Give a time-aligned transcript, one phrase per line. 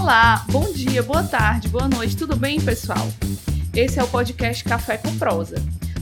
[0.00, 3.04] Olá, bom dia, boa tarde, boa noite, tudo bem, pessoal?
[3.74, 5.56] Esse é o podcast Café com Prosa,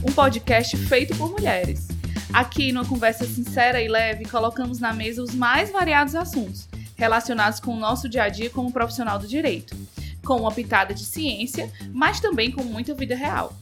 [0.07, 1.87] um podcast feito por mulheres.
[2.31, 7.73] Aqui, numa conversa sincera e leve, colocamos na mesa os mais variados assuntos relacionados com
[7.73, 9.75] o nosso dia a dia como profissional do direito,
[10.23, 13.57] com uma pitada de ciência, mas também com muita vida real.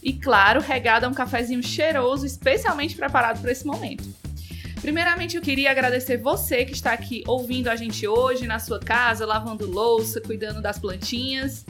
[0.00, 4.08] E claro, regada a um cafezinho cheiroso, especialmente preparado para esse momento.
[4.80, 9.26] Primeiramente, eu queria agradecer você que está aqui ouvindo a gente hoje na sua casa,
[9.26, 11.66] lavando louça, cuidando das plantinhas.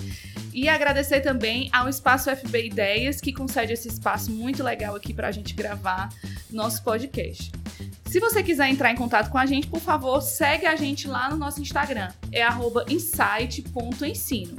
[0.53, 5.29] E agradecer também ao Espaço FB Ideias, que concede esse espaço muito legal aqui para
[5.29, 6.09] a gente gravar
[6.51, 7.53] nosso podcast.
[8.07, 11.31] Se você quiser entrar em contato com a gente, por favor, segue a gente lá
[11.31, 12.11] no nosso Instagram.
[12.33, 12.45] É
[12.89, 14.57] insight.ensino.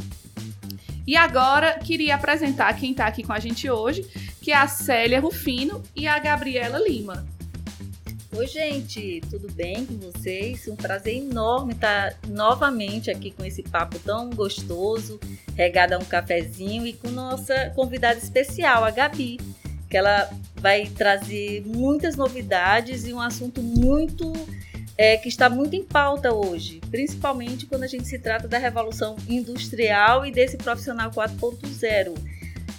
[1.06, 4.04] E agora queria apresentar quem está aqui com a gente hoje,
[4.42, 7.26] que é a Célia Rufino e a Gabriela Lima.
[8.34, 10.66] Oi, gente, tudo bem com vocês?
[10.66, 15.20] Um prazer enorme estar novamente aqui com esse papo tão gostoso,
[15.54, 19.38] regado a um cafezinho e com nossa convidada especial, a Gabi,
[19.90, 24.32] que ela vai trazer muitas novidades e um assunto muito
[24.98, 29.18] é, que está muito em pauta hoje, principalmente quando a gente se trata da revolução
[29.28, 32.18] industrial e desse profissional 4.0.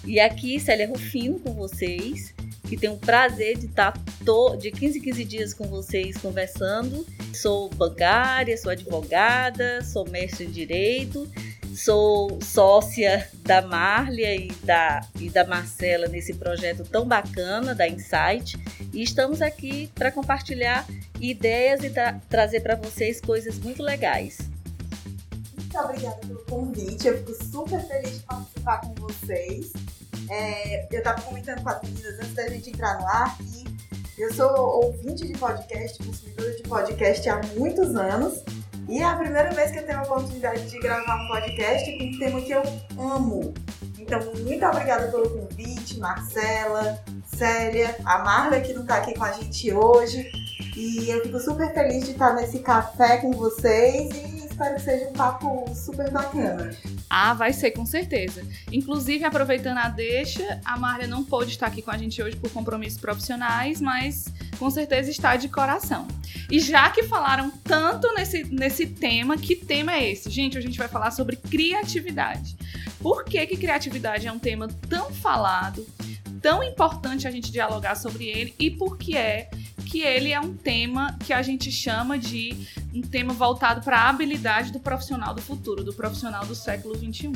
[0.03, 2.33] E aqui, Célia Rufino com vocês
[2.73, 3.93] que tenho o prazer de estar
[4.25, 7.05] to, de 15 em 15 dias com vocês conversando.
[7.31, 11.31] Sou bancária, sou advogada, sou mestre em Direito,
[11.75, 18.57] sou sócia da Marlia e da, e da Marcela nesse projeto tão bacana da Insight.
[18.91, 20.87] E estamos aqui para compartilhar
[21.21, 24.39] ideias e tra trazer para vocês coisas muito legais.
[25.55, 29.71] Muito obrigada pelo convite, eu fico super feliz de participar com vocês.
[30.29, 33.63] É, eu estava comentando com as meninas antes da gente entrar no ar que
[34.17, 34.49] eu sou
[34.83, 38.43] ouvinte de podcast, consumidora de podcast há muitos anos.
[38.87, 42.03] E é a primeira vez que eu tenho a oportunidade de gravar um podcast com
[42.03, 42.61] um tema que eu
[42.99, 43.53] amo.
[43.97, 49.31] Então, muito obrigada pelo convite, Marcela, Célia, a Marla que não está aqui com a
[49.31, 50.29] gente hoje.
[50.75, 55.13] E eu fico super feliz de estar nesse café com vocês espero que seja um
[55.13, 56.71] papo super bacana.
[57.09, 58.45] Ah, vai ser, com certeza.
[58.71, 62.51] Inclusive, aproveitando a deixa, a Marlia não pôde estar aqui com a gente hoje por
[62.51, 66.07] compromissos profissionais, mas com certeza está de coração.
[66.49, 70.29] E já que falaram tanto nesse, nesse tema, que tema é esse?
[70.29, 72.55] Gente, a gente vai falar sobre criatividade.
[72.99, 75.85] Por que, que criatividade é um tema tão falado,
[76.41, 79.49] tão importante a gente dialogar sobre ele e por que é
[79.93, 82.57] que ele é um tema que a gente chama de
[82.91, 87.31] um tema voltado para a habilidade do profissional do futuro, do profissional do século 21.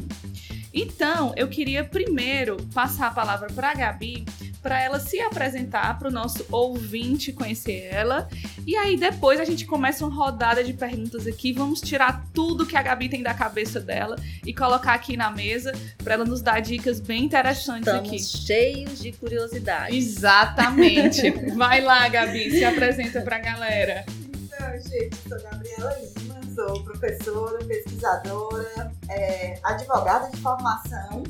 [0.73, 4.25] Então, eu queria primeiro passar a palavra para a Gabi,
[4.61, 8.27] para ela se apresentar para o nosso ouvinte conhecer ela.
[8.65, 12.75] E aí depois a gente começa uma rodada de perguntas aqui, vamos tirar tudo que
[12.75, 15.71] a Gabi tem da cabeça dela e colocar aqui na mesa
[16.03, 18.19] para ela nos dar dicas bem interessantes Estamos aqui.
[18.19, 19.95] cheios de curiosidades.
[19.95, 21.31] Exatamente.
[21.55, 24.05] Vai lá, Gabi, se apresenta para a galera.
[24.33, 31.23] Então, gente, sou Gabriela Lima, sou professora, pesquisadora, é, advogada de formação,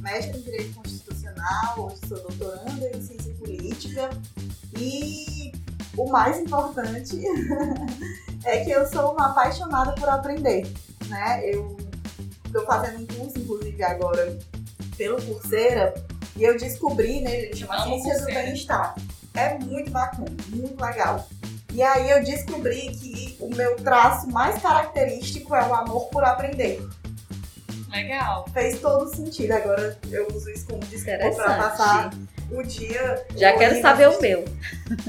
[0.00, 1.03] mestre em Direito Constitucional,
[2.06, 4.10] sou doutoranda em Ciência Política
[4.78, 5.52] e
[5.96, 7.20] o mais importante
[8.44, 10.66] é que eu sou uma apaixonada por aprender,
[11.06, 11.40] né?
[11.44, 11.76] Eu
[12.46, 14.38] estou fazendo um curso, inclusive, agora
[14.96, 15.94] pelo Coursera
[16.36, 18.26] e eu descobri nele, ele chama Ciência do.
[18.26, 18.94] Bem-Estar.
[19.34, 21.26] É muito bacana, muito legal.
[21.72, 26.80] E aí eu descobri que o meu traço mais característico é o amor por aprender.
[27.94, 28.46] Legal.
[28.52, 29.52] Fez todo sentido.
[29.52, 32.10] Agora eu uso isso como desculpa pra passar
[32.50, 33.24] o dia.
[33.36, 34.44] Já quero saber o meu.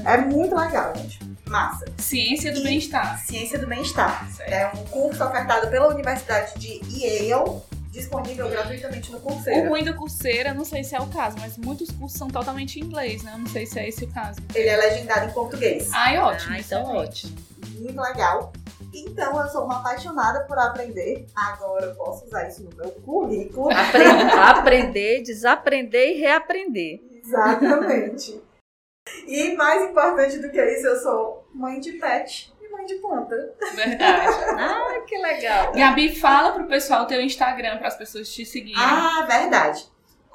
[0.04, 1.18] É muito legal, gente.
[1.46, 1.84] Massa.
[1.98, 3.18] Ciência do bem-estar.
[3.24, 4.28] Ciência do Bem-Estar.
[4.46, 7.60] É um curso ofertado pela Universidade de Yale,
[7.90, 9.68] disponível gratuitamente no O Coursera.
[9.68, 12.82] ruim do Coursera, não sei se é o caso, mas muitos cursos são totalmente em
[12.84, 13.32] inglês, né?
[13.34, 14.40] Eu não sei se é esse o caso.
[14.54, 15.88] Ele é legendado em português.
[15.92, 16.52] Ai, ótimo.
[16.52, 17.36] Ah, então ótimo.
[17.78, 18.52] Muito legal.
[18.94, 21.26] Então eu sou uma apaixonada por aprender.
[21.34, 23.70] Agora eu posso usar isso no meu currículo.
[23.70, 24.04] Apre-
[24.38, 27.00] aprender, desaprender e reaprender.
[27.24, 28.42] Exatamente.
[29.26, 33.54] E mais importante do que isso, eu sou mãe de pet e mãe de planta.
[33.74, 34.36] Verdade.
[34.58, 35.72] Ah, que legal.
[35.72, 38.74] Gabi, fala pro pessoal o teu Instagram para as pessoas te seguirem.
[38.82, 39.86] Ah, verdade.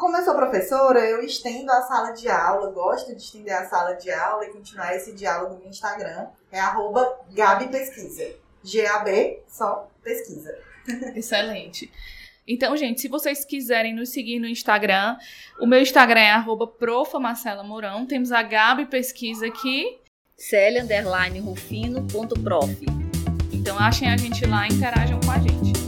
[0.01, 3.93] Como eu sou professora, eu estendo a sala de aula, gosto de estender a sala
[3.93, 6.25] de aula e continuar esse diálogo no Instagram.
[6.51, 8.27] É arroba Gabi Pesquisa.
[8.63, 10.57] G-A-B, só pesquisa.
[11.15, 11.91] Excelente.
[12.47, 15.17] Então, gente, se vocês quiserem nos seguir no Instagram,
[15.59, 18.07] o meu Instagram é arroba profamarcela Mourão.
[18.07, 19.99] Temos a Gabi Pesquisa aqui.
[20.35, 22.75] Célia, underline, rufino, ponto prof.
[23.53, 25.80] Então achem a gente lá e interajam com a gente.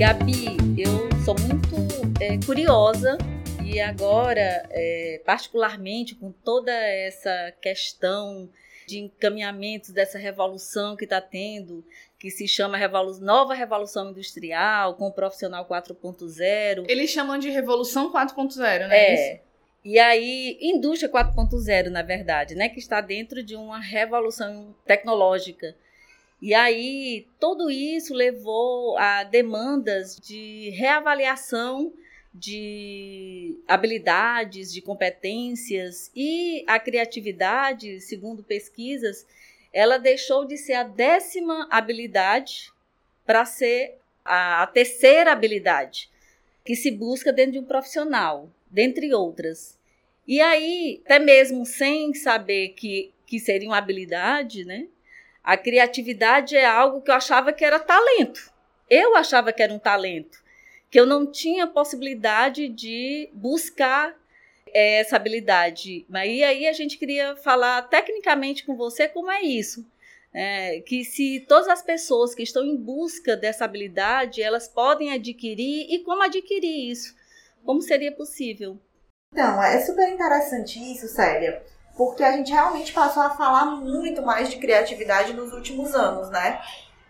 [0.00, 1.76] Gabi, eu sou muito
[2.22, 3.18] é, curiosa
[3.62, 8.48] e agora, é, particularmente com toda essa questão
[8.86, 11.84] de encaminhamentos dessa revolução que está tendo,
[12.18, 16.86] que se chama revolu Nova Revolução Industrial, com o Profissional 4.0.
[16.88, 18.96] Eles chamam de Revolução 4.0, né?
[18.96, 19.40] É.
[19.84, 25.76] E aí, indústria 4.0, na verdade, né, que está dentro de uma revolução tecnológica.
[26.42, 31.92] E aí, tudo isso levou a demandas de reavaliação
[32.32, 39.26] de habilidades, de competências e a criatividade, segundo pesquisas,
[39.72, 42.72] ela deixou de ser a décima habilidade
[43.26, 46.10] para ser a, terceira habilidade
[46.64, 49.78] que se busca dentro de um profissional, dentre outras.
[50.26, 54.86] E aí, até mesmo sem saber que, que seria uma habilidade, né?
[55.42, 58.52] A criatividade é algo que eu achava que era talento.
[58.88, 60.40] Eu achava que era um talento
[60.90, 64.14] que eu não tinha possibilidade de buscar
[64.74, 66.04] é, essa habilidade.
[66.08, 69.86] Mas aí a gente queria falar tecnicamente com você como é isso.
[70.32, 75.86] É, que se todas as pessoas que estão em busca dessa habilidade, elas podem adquirir
[75.88, 77.16] e como adquirir isso?
[77.64, 78.78] Como seria possível?
[79.32, 81.62] Então, é super interessante isso, Célia,
[82.00, 86.58] porque a gente realmente passou a falar muito mais de criatividade nos últimos anos, né?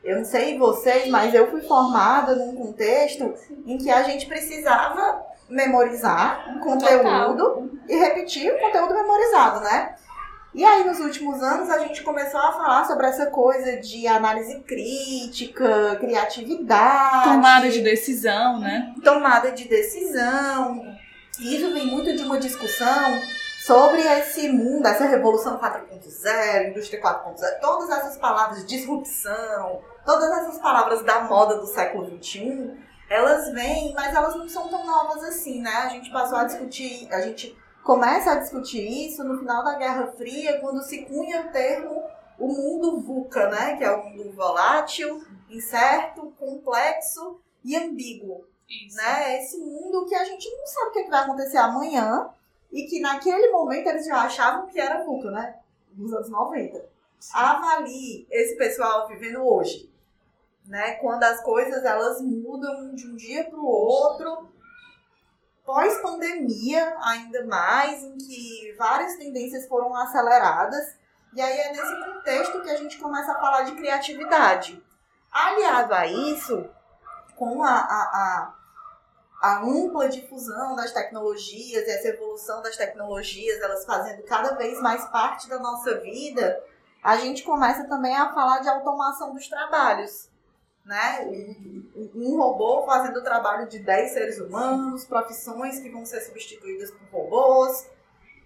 [0.02, 3.32] Eu não sei vocês, mas eu fui formada num contexto
[3.64, 7.68] em que a gente precisava memorizar um conteúdo Total.
[7.88, 9.94] e repetir o conteúdo memorizado, né?
[10.52, 14.58] E aí, nos últimos anos, a gente começou a falar sobre essa coisa de análise
[14.62, 17.30] crítica, criatividade.
[17.30, 18.92] Tomada de decisão, né?
[19.04, 20.84] Tomada de decisão.
[21.38, 23.38] E isso vem muito de uma discussão
[23.70, 31.04] sobre esse mundo, essa revolução 4.0, indústria 4.0, todas essas palavras, disrupção, todas essas palavras
[31.04, 32.76] da moda do século XXI,
[33.08, 35.70] elas vêm, mas elas não são tão novas assim, né?
[35.70, 40.08] A gente passou a discutir, a gente começa a discutir isso no final da Guerra
[40.16, 42.02] Fria, quando se cunha o termo
[42.40, 43.76] o mundo VUCA, né?
[43.76, 48.48] Que é o mundo volátil, incerto, complexo e ambíguo.
[48.68, 48.96] Isso.
[48.96, 49.38] Né?
[49.38, 52.30] Esse mundo que a gente não sabe o que é vai acontecer amanhã,
[52.72, 55.58] e que naquele momento eles já achavam que era VUCA, né?
[55.94, 56.78] Nos anos 90.
[57.18, 57.32] Sim.
[57.34, 59.92] Avalie esse pessoal vivendo hoje,
[60.66, 60.92] né?
[60.92, 64.48] Quando as coisas elas mudam de um dia para o outro,
[65.64, 70.96] pós-pandemia ainda mais, em que várias tendências foram aceleradas,
[71.34, 74.82] e aí é nesse contexto que a gente começa a falar de criatividade.
[75.30, 76.68] Aliado a isso,
[77.36, 78.54] com a, a, a
[79.40, 85.02] a ampla difusão das tecnologias e essa evolução das tecnologias, elas fazendo cada vez mais
[85.06, 86.62] parte da nossa vida,
[87.02, 90.28] a gente começa também a falar de automação dos trabalhos.
[90.84, 91.26] Né?
[92.14, 97.08] Um robô fazendo o trabalho de 10 seres humanos, profissões que vão ser substituídas por
[97.10, 97.88] robôs.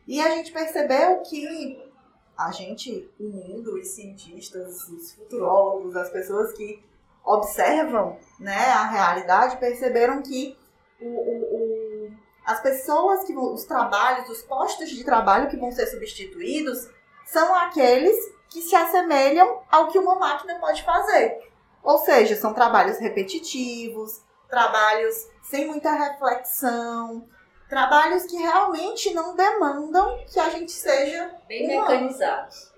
[0.07, 1.93] E a gente percebeu que
[2.39, 6.85] a gente, o mundo, os cientistas, os futurólogos, as pessoas que
[7.25, 10.57] observam né, a realidade, perceberam que
[11.05, 12.13] o, o, o,
[12.45, 16.89] as pessoas que vão, os trabalhos, os postos de trabalho que vão ser substituídos
[17.27, 18.17] são aqueles
[18.49, 21.41] que se assemelham ao que uma máquina pode fazer.
[21.83, 27.29] Ou seja, são trabalhos repetitivos, trabalhos sem muita reflexão,
[27.69, 32.73] trabalhos que realmente não demandam que a gente seja bem mecanizados.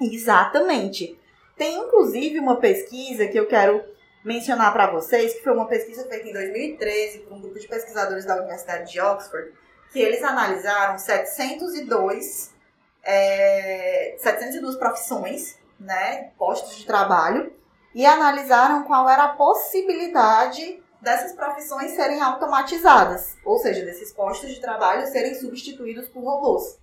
[0.00, 1.18] Exatamente.
[1.56, 3.84] Tem inclusive uma pesquisa que eu quero
[4.24, 8.24] mencionar para vocês que foi uma pesquisa feita em 2013 por um grupo de pesquisadores
[8.24, 9.52] da Universidade de Oxford,
[9.92, 12.54] que eles analisaram 702,
[13.02, 17.52] é, 702 profissões, né, postos de trabalho,
[17.94, 24.60] e analisaram qual era a possibilidade dessas profissões serem automatizadas, ou seja, desses postos de
[24.60, 26.78] trabalho serem substituídos por robôs.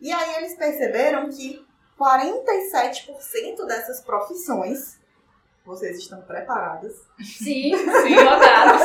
[0.00, 1.64] E aí eles perceberam que
[1.98, 4.98] 47% dessas profissões
[5.64, 6.92] vocês estão preparadas?
[7.18, 8.82] Sim, sim, rodados.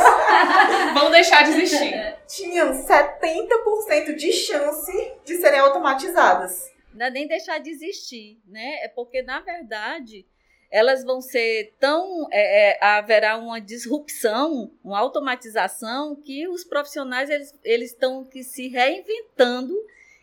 [0.93, 2.17] Vão deixar de existir.
[2.25, 6.71] Tinham 70% de chance de serem automatizadas.
[6.93, 8.83] Não é nem deixar de existir, né?
[8.83, 10.25] É porque, na verdade,
[10.71, 12.27] elas vão ser tão.
[12.31, 18.69] É, é, haverá uma disrupção, uma automatização, que os profissionais eles, eles estão que se
[18.69, 19.75] reinventando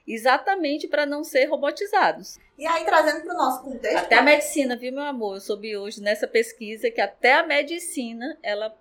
[0.07, 2.39] exatamente para não ser robotizados.
[2.57, 3.97] E aí, trazendo para o nosso contexto.
[3.97, 5.37] Até a medicina, viu, meu amor?
[5.37, 8.75] Eu soube hoje nessa pesquisa que até a medicina ela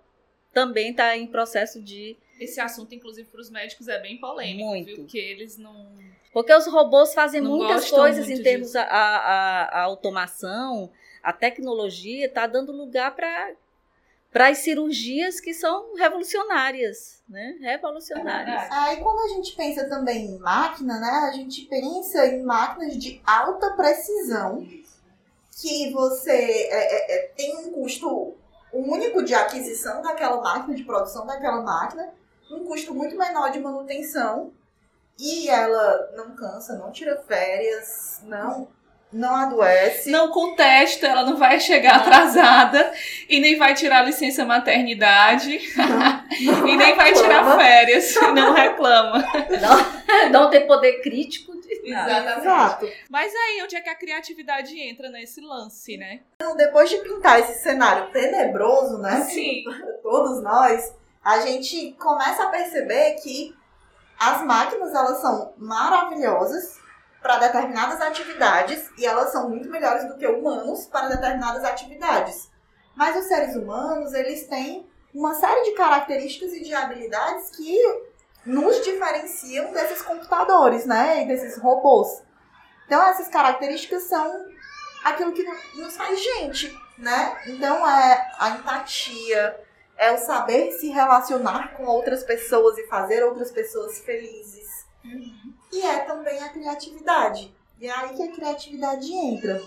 [0.52, 2.16] também está em processo de.
[2.40, 4.86] Esse assunto, inclusive, para os médicos é bem polêmico, Muito.
[4.86, 4.96] viu?
[4.96, 5.94] Porque eles não.
[6.32, 10.90] Porque os robôs fazem muitas coisas em termos a, a, a, automação,
[11.22, 13.52] a tecnologia está dando lugar para
[14.32, 17.56] para as cirurgias que são revolucionárias, né?
[17.60, 18.70] Revolucionárias.
[18.70, 21.28] Aí quando a gente pensa também em máquina, né?
[21.28, 24.66] A gente pensa em máquinas de alta precisão
[25.60, 28.34] que você é, é, é, tem um custo
[28.72, 32.12] único de aquisição daquela máquina, de produção daquela máquina,
[32.50, 34.52] um custo muito menor de manutenção
[35.18, 38.68] e ela não cansa, não tira férias, não
[39.12, 40.10] não adoece.
[40.10, 42.92] Não contesta, ela não vai chegar atrasada
[43.28, 46.96] e nem vai tirar licença maternidade não, não e nem reclama.
[46.96, 49.24] vai tirar férias, não reclama.
[49.60, 52.40] Não, não tem poder crítico de Exatamente.
[52.40, 52.88] Exato.
[53.08, 56.20] Mas aí, onde é que a criatividade entra nesse lance, né?
[56.36, 59.20] Então, depois de pintar esse cenário tenebroso, né?
[59.22, 59.62] Sim.
[60.02, 60.92] Todos nós,
[61.24, 63.54] a gente começa a perceber que
[64.18, 66.78] as máquinas, elas são maravilhosas,
[67.26, 72.48] para determinadas atividades e elas são muito melhores do que humanos para determinadas atividades.
[72.94, 77.76] Mas os seres humanos, eles têm uma série de características e de habilidades que
[78.46, 82.22] nos diferenciam desses computadores, né, e desses robôs.
[82.86, 84.46] Então essas características são
[85.02, 85.42] aquilo que
[85.74, 87.42] nos faz gente, né?
[87.48, 89.60] Então é a empatia,
[89.96, 94.86] é o saber se relacionar com outras pessoas e fazer outras pessoas felizes.
[95.04, 95.55] Uhum.
[95.76, 97.54] E é também a criatividade.
[97.78, 99.60] E é aí que a criatividade entra.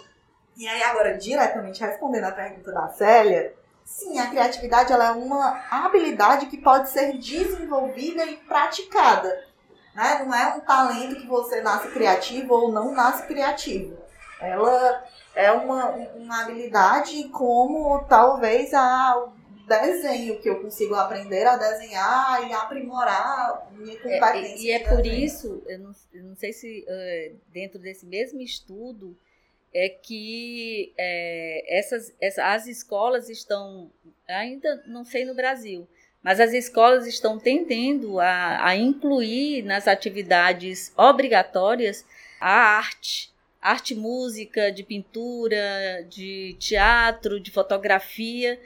[0.58, 3.54] E aí, agora, diretamente respondendo a pergunta da Célia,
[3.86, 9.46] sim, a criatividade ela é uma habilidade que pode ser desenvolvida e praticada.
[9.94, 10.24] Né?
[10.26, 13.96] Não é um talento que você nasce criativo ou não nasce criativo.
[14.42, 15.04] Ela
[15.36, 19.28] é uma, uma habilidade como talvez a,
[19.70, 24.56] desenho que eu consigo aprender a desenhar e aprimorar minha competência.
[24.56, 28.42] É, e, é por isso, eu não, eu não sei se uh, dentro desse mesmo
[28.42, 29.16] estudo
[29.74, 33.92] é que é, essas, essas, as escolas estão,
[34.28, 35.88] ainda não sei no Brasil,
[36.24, 42.04] mas as escolas estão tendendo a, a incluir nas atividades obrigatórias
[42.42, 48.60] a arte arte música, de pintura, de teatro, de fotografia,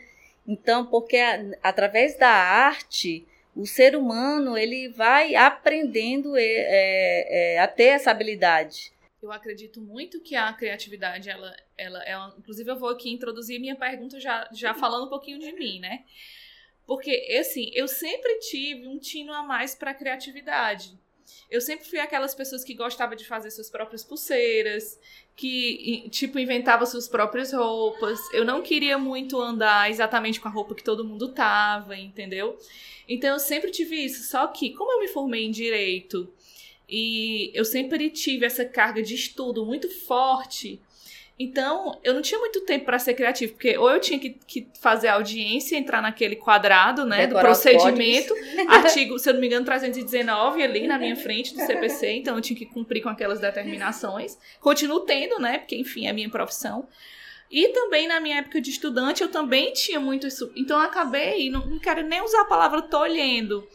[0.47, 1.17] então, porque
[1.61, 8.91] através da arte, o ser humano ele vai aprendendo é, é, a ter essa habilidade.
[9.21, 12.17] Eu acredito muito que a criatividade, ela, ela é.
[12.17, 15.79] Uma, inclusive, eu vou aqui introduzir minha pergunta já, já falando um pouquinho de mim,
[15.79, 16.03] né?
[16.85, 20.99] Porque, assim, eu sempre tive um tino a mais para criatividade.
[21.49, 24.99] Eu sempre fui aquelas pessoas que gostava de fazer suas próprias pulseiras,
[25.35, 28.19] que, tipo, inventava suas próprias roupas.
[28.33, 32.57] Eu não queria muito andar exatamente com a roupa que todo mundo tava, entendeu?
[33.07, 34.23] Então eu sempre tive isso.
[34.29, 36.31] Só que, como eu me formei em direito
[36.87, 40.79] e eu sempre tive essa carga de estudo muito forte,
[41.37, 44.67] então, eu não tinha muito tempo para ser criativo, porque ou eu tinha que, que,
[44.79, 48.35] fazer audiência, entrar naquele quadrado, né, Decorar do procedimento,
[48.69, 52.41] artigo, se eu não me engano, 319 ali na minha frente do CPC, então eu
[52.41, 54.37] tinha que cumprir com aquelas determinações.
[54.61, 56.87] Continuo tendo, né, porque enfim, é a minha profissão.
[57.49, 60.51] E também na minha época de estudante, eu também tinha muito isso.
[60.55, 63.67] Então eu acabei, não, não quero nem usar a palavra tolhendo,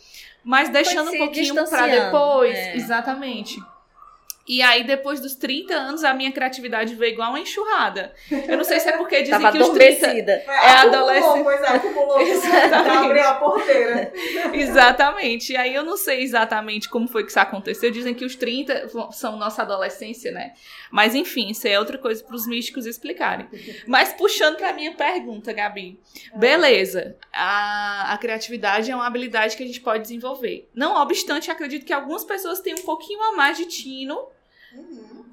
[0.45, 2.57] mas deixando um pouquinho para depois.
[2.57, 2.77] É.
[2.77, 3.59] Exatamente.
[4.49, 8.15] E aí, depois dos 30 anos, a minha criatividade veio igual uma enxurrada.
[8.31, 11.43] Eu não sei se é porque dizem Tava que os 30 é, é adolescente.
[11.43, 12.21] Pois é, acumulou.
[12.21, 13.21] Exatamente.
[13.21, 14.13] a porteira.
[14.55, 15.53] exatamente.
[15.53, 17.91] E aí, eu não sei exatamente como foi que isso aconteceu.
[17.91, 20.55] Dizem que os 30 são nossa adolescência, né?
[20.91, 23.47] Mas, enfim, isso é outra coisa para os místicos explicarem.
[23.87, 26.01] Mas, puxando para minha pergunta, Gabi.
[26.35, 27.17] Beleza.
[27.31, 30.67] A, a criatividade é uma habilidade que a gente pode desenvolver.
[30.75, 34.27] Não obstante, acredito que algumas pessoas têm um pouquinho a mais de tino
[34.79, 35.25] Uhum.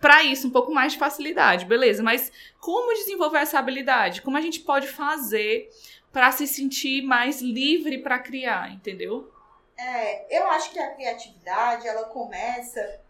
[0.00, 2.02] Para isso, um pouco mais de facilidade, beleza.
[2.02, 4.22] Mas como desenvolver essa habilidade?
[4.22, 5.70] Como a gente pode fazer
[6.12, 9.32] para se sentir mais livre para criar, entendeu?
[9.76, 13.00] É, eu acho que a criatividade ela começa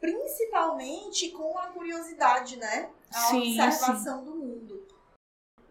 [0.00, 2.88] principalmente com a curiosidade, né?
[3.10, 4.24] A sim, observação sim.
[4.24, 4.86] do mundo.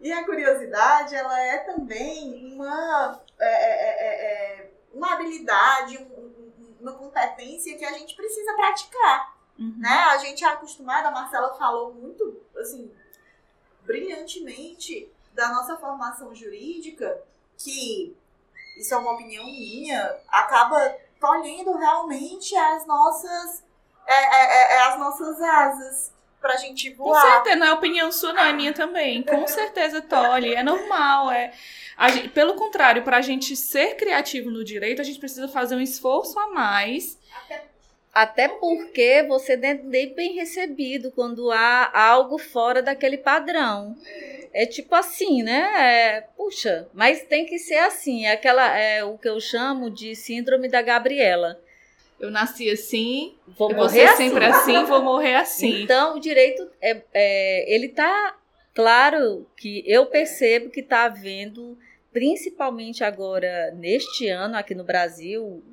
[0.00, 6.92] E a curiosidade, ela é também uma, é, é, é, é uma habilidade, um, uma
[6.94, 9.31] competência que a gente precisa praticar.
[9.58, 9.74] Uhum.
[9.78, 9.88] Né?
[9.88, 12.90] A gente é acostumada, a Marcela falou muito, assim,
[13.84, 17.20] brilhantemente da nossa formação jurídica,
[17.56, 18.16] que,
[18.76, 23.64] isso é uma opinião minha, acaba tolhendo realmente as nossas,
[24.06, 27.22] é, é, é, é as nossas asas pra gente voar.
[27.22, 29.22] Com certeza, não é opinião sua, não, é minha também.
[29.22, 31.52] Com certeza tolhe, é normal, é...
[32.10, 35.80] Gente, pelo contrário, para a gente ser criativo no direito, a gente precisa fazer um
[35.80, 37.18] esforço a mais.
[37.44, 37.71] Até
[38.12, 43.96] Até porque você nem é bem recebido quando há algo fora daquele padrão.
[44.52, 45.72] É tipo assim, né?
[45.78, 48.26] É, puxa, mas tem que ser assim.
[48.26, 51.58] É aquela é o que eu chamo de síndrome da Gabriela.
[52.20, 55.82] Eu nasci assim, vou eu morrer vou sempre assim, vou morrer assim.
[55.82, 58.36] Então, o direito é, é ele tá
[58.74, 61.76] claro que eu percebo que está havendo,
[62.12, 65.64] principalmente agora neste ano aqui no Brasil,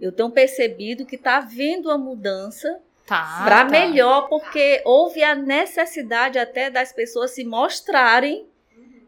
[0.00, 3.70] eu tenho percebido que está havendo uma mudança tá, para tá.
[3.70, 8.46] melhor, porque houve a necessidade até das pessoas se mostrarem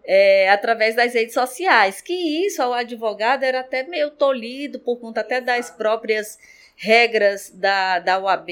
[0.05, 2.01] é, através das redes sociais.
[2.01, 6.39] Que isso ao advogado era até meio tolhido por conta até das próprias
[6.83, 8.47] regras da, da UAB,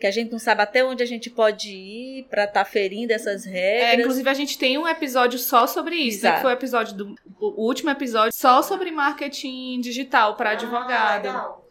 [0.00, 3.12] que a gente não sabe até onde a gente pode ir para estar tá ferindo
[3.12, 3.90] essas é, regras.
[3.90, 6.96] É, inclusive, a gente tem um episódio só sobre isso, né, que foi o episódio
[6.96, 11.22] do o último episódio só sobre marketing digital para ah, advogado.
[11.22, 11.36] Legal.
[11.36, 11.67] legal.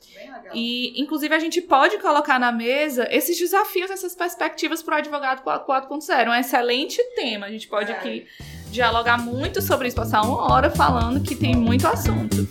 [0.54, 5.44] E, inclusive, a gente pode colocar na mesa esses desafios, essas perspectivas para o advogado
[5.44, 6.10] 4.0.
[6.10, 7.46] É um excelente tema.
[7.46, 7.96] A gente pode é.
[7.96, 8.28] aqui
[8.72, 12.48] dialogar muito sobre isso, passar uma hora falando que tem muito assunto.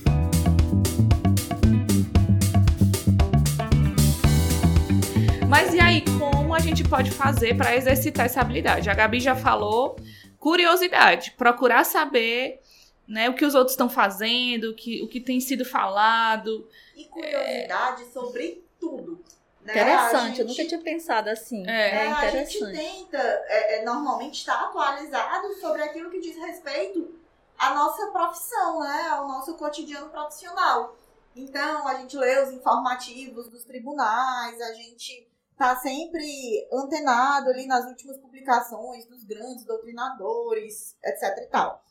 [5.49, 8.91] Mas e aí, como a gente pode fazer para exercitar essa habilidade?
[8.91, 9.97] A Gabi já falou,
[10.39, 12.61] curiosidade, procurar saber
[13.07, 16.69] né, o que os outros estão fazendo, o que, o que tem sido falado.
[16.95, 18.07] E curiosidade é...
[18.07, 19.23] sobre tudo.
[19.63, 19.73] Né?
[19.73, 21.69] Interessante, gente, eu nunca tinha pensado assim.
[21.69, 22.65] É, é interessante.
[22.65, 27.15] A gente tenta, é, é, normalmente, estar atualizado sobre aquilo que diz respeito
[27.59, 29.09] à nossa profissão, né?
[29.11, 30.97] Ao nosso cotidiano profissional.
[31.35, 37.87] Então, a gente lê os informativos dos tribunais, a gente tá sempre antenado ali nas
[37.87, 41.83] últimas publicações dos grandes doutrinadores, etc e tal.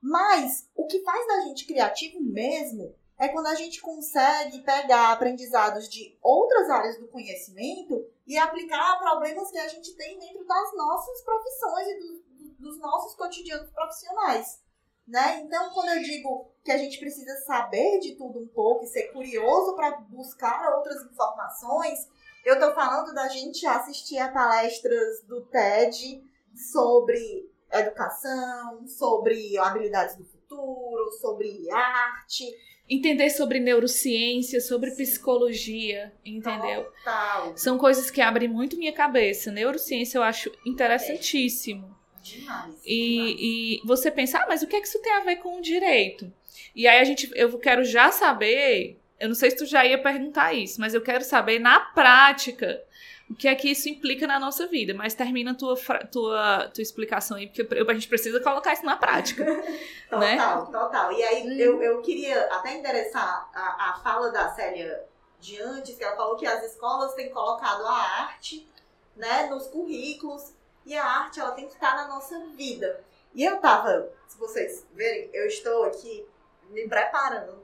[0.00, 5.88] Mas o que faz da gente criativo mesmo é quando a gente consegue pegar aprendizados
[5.88, 10.74] de outras áreas do conhecimento e aplicar a problemas que a gente tem dentro das
[10.74, 12.22] nossas profissões e do,
[12.58, 14.62] dos nossos cotidianos profissionais.
[15.06, 15.40] Né?
[15.40, 19.12] Então, quando eu digo que a gente precisa saber de tudo um pouco e ser
[19.12, 22.08] curioso para buscar outras informações,
[22.44, 30.24] eu tô falando da gente assistir a palestras do TED sobre educação, sobre habilidades do
[30.24, 32.44] futuro, sobre arte.
[32.88, 35.04] Entender sobre neurociência, sobre Sim.
[35.04, 36.84] psicologia, entendeu?
[36.84, 37.56] Total.
[37.56, 39.52] São coisas que abrem muito minha cabeça.
[39.52, 41.96] Neurociência eu acho interessantíssimo.
[42.22, 43.36] Demais, e, demais.
[43.40, 45.62] e você pensa, ah, mas o que é que isso tem a ver com o
[45.62, 46.30] direito?
[46.74, 50.02] E aí a gente, eu quero já saber eu não sei se tu já ia
[50.02, 52.82] perguntar isso, mas eu quero saber na prática
[53.30, 54.92] o que é que isso implica na nossa vida.
[54.92, 55.76] Mas termina a tua,
[56.10, 59.44] tua, tua explicação aí, porque a gente precisa colocar isso na prática.
[60.10, 60.36] total, né?
[60.72, 61.12] total.
[61.12, 61.52] E aí hum.
[61.52, 65.04] eu, eu queria até endereçar a, a fala da Célia
[65.38, 68.68] de antes, que ela falou que as escolas têm colocado a arte
[69.16, 70.52] né, nos currículos
[70.84, 73.02] e a arte ela tem que estar na nossa vida.
[73.32, 76.26] E eu tava, se vocês verem, eu estou aqui
[76.70, 77.59] me preparando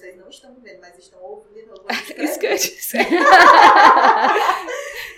[0.00, 1.86] vocês não estão vendo, mas estão ouvindo, eu vou
[2.24, 2.96] Isso que eu disse.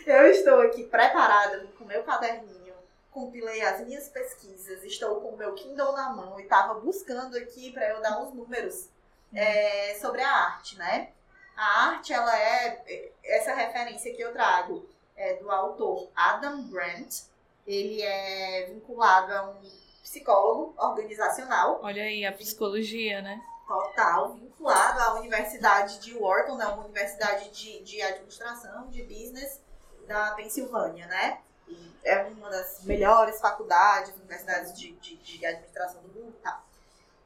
[0.04, 2.74] eu estou aqui preparada com meu caderninho,
[3.12, 7.70] compilei as minhas pesquisas, estou com o meu Kindle na mão e estava buscando aqui
[7.72, 8.88] para eu dar uns números
[9.32, 11.10] é, sobre a arte, né?
[11.56, 17.30] A arte, ela é essa referência que eu trago é do autor Adam Grant.
[17.64, 19.60] Ele é vinculado a um
[20.02, 21.78] psicólogo organizacional.
[21.82, 23.40] Olha aí a psicologia, né?
[23.72, 29.60] Total, vinculado à Universidade de Wharton, né, uma universidade de, de administração, de business
[30.06, 31.40] da Pensilvânia, né?
[31.66, 36.62] E é uma das melhores faculdades, universidades de, de, de administração do mundo e tal.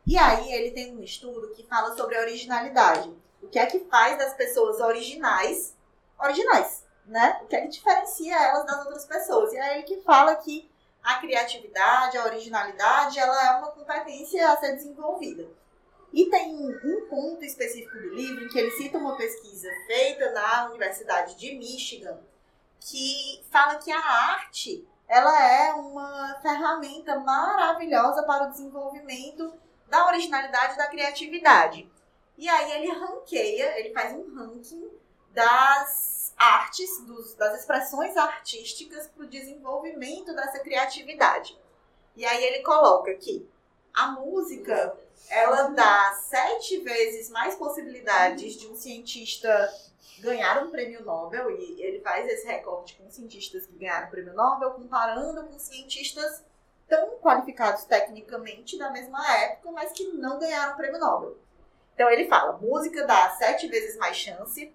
[0.07, 3.13] E aí ele tem um estudo que fala sobre a originalidade.
[3.43, 5.75] O que é que faz das pessoas originais,
[6.21, 7.41] originais, né?
[7.43, 9.53] O que é que diferencia elas das outras pessoas.
[9.53, 10.71] E é ele que fala que
[11.03, 15.49] a criatividade, a originalidade, ela é uma competência a ser desenvolvida.
[16.17, 20.71] E tem um ponto específico do livro em que ele cita uma pesquisa feita na
[20.71, 22.19] Universidade de Michigan
[22.81, 29.53] que fala que a arte ela é uma ferramenta maravilhosa para o desenvolvimento
[29.89, 31.93] da originalidade e da criatividade.
[32.39, 34.91] E aí ele ranqueia, ele faz um ranking
[35.33, 41.61] das artes, dos, das expressões artísticas para o desenvolvimento dessa criatividade.
[42.17, 43.47] E aí ele coloca que
[43.93, 44.97] a música
[45.29, 49.73] ela dá sete vezes mais possibilidades de um cientista
[50.21, 54.35] ganhar um prêmio Nobel, e ele faz esse recorte com cientistas que ganharam o prêmio
[54.35, 56.43] Nobel, comparando com cientistas
[56.89, 61.37] tão qualificados tecnicamente da mesma época, mas que não ganharam o prêmio Nobel.
[61.95, 64.73] Então ele fala, música dá sete vezes mais chance,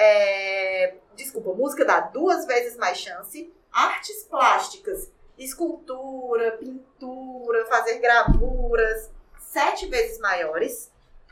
[0.00, 3.52] É, desculpa, música dá duas vezes mais chance.
[3.72, 9.10] Artes plásticas, escultura, pintura, fazer gravuras,
[9.50, 10.90] sete vezes maiores.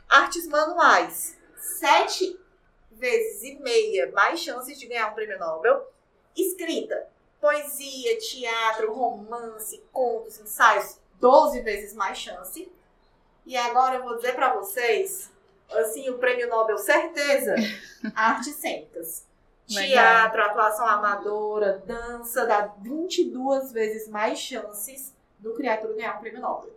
[0.09, 2.39] Artes manuais, sete
[2.91, 5.91] vezes e meia mais chances de ganhar um prêmio Nobel.
[6.35, 7.07] Escrita,
[7.41, 12.71] poesia, teatro, romance, contos, ensaios, 12 vezes mais chance.
[13.45, 15.31] E agora eu vou dizer para vocês,
[15.71, 17.55] assim, o prêmio Nobel certeza,
[18.15, 19.25] artes cênicas.
[19.67, 26.71] Teatro, atuação amadora, dança, dá 22 vezes mais chances do criatura ganhar um prêmio Nobel.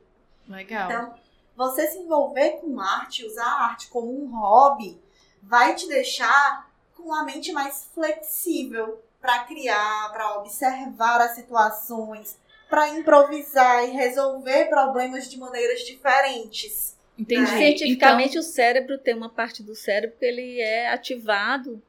[0.48, 0.90] Legal.
[0.90, 1.14] Então,
[1.60, 4.98] você se envolver com arte, usar a arte como um hobby,
[5.42, 12.38] vai te deixar com a mente mais flexível para criar, para observar as situações,
[12.70, 16.96] para improvisar e resolver problemas de maneiras diferentes.
[17.18, 17.42] Entendi.
[17.42, 21.82] Então, Cientificamente, o cérebro tem uma parte do cérebro que ele é ativado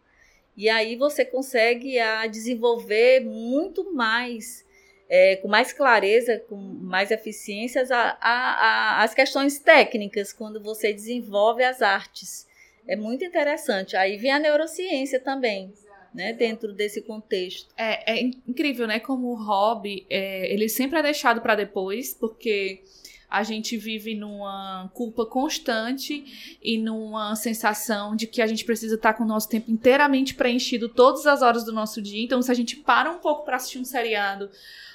[0.57, 4.65] e aí você consegue a desenvolver muito mais,
[5.13, 10.93] é, com mais clareza, com mais eficiências, a, a, a, as questões técnicas quando você
[10.93, 12.47] desenvolve as artes.
[12.88, 13.97] É muito interessante.
[13.97, 15.74] Aí vem a neurociência também.
[16.13, 17.74] Né, dentro desse contexto.
[17.78, 19.00] É, é incrível, né?
[19.00, 22.84] Como o hobby, é, ele sempre é deixado para depois, porque
[23.30, 29.13] a gente vive numa culpa constante e numa sensação de que a gente precisa estar
[29.13, 32.21] com o nosso tempo inteiramente preenchido todas as horas do nosso dia.
[32.21, 34.50] Então, se a gente para um pouco para assistir um seriado,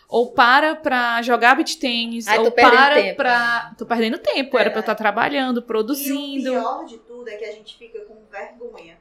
[0.08, 3.16] ou para pra jogar beat tênis, Ai, ou para tempo.
[3.16, 3.72] pra.
[3.76, 6.48] Tô perdendo tempo, era pra eu estar trabalhando, produzindo.
[6.48, 8.98] E o pior de tudo é que a gente fica com vergonha.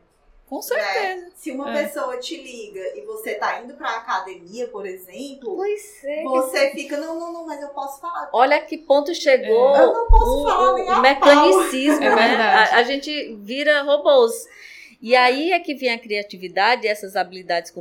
[0.48, 1.22] Com certeza.
[1.22, 1.32] Né?
[1.36, 1.84] Se uma É.
[1.84, 6.22] pessoa te liga e você tá indo pra academia, por exemplo, Pois é.
[6.24, 8.30] você fica, não, não, não, mas eu posso falar.
[8.32, 12.36] Olha que ponto chegou Eu não posso o, falar o- nem o mecanicismo, É né?
[12.36, 14.34] A, a gente vira robôs.
[15.02, 17.72] E aí é que vem a criatividade e essas habilidades